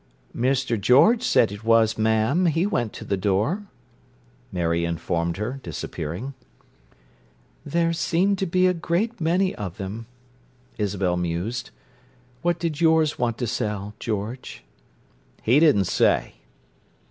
[0.33, 3.67] "Mister George said it was, ma'am; he went to the door,"
[4.51, 6.33] Mary informed her, disappearing.
[7.63, 10.07] "There seem to be a great many of them,"
[10.79, 11.69] Isabel mused.
[12.41, 14.63] "What did yours want to sell, George?"
[15.43, 16.33] "He didn't say."